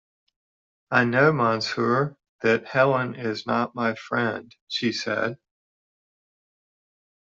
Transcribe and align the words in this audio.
"I 0.89 1.05
know, 1.05 1.31
monsieur, 1.31 2.17
that 2.41 2.67
Helene 2.67 3.13
is 3.13 3.45
not 3.45 3.75
my 3.75 3.93
friend," 3.93 4.51
she 4.67 4.93
said. 4.93 5.37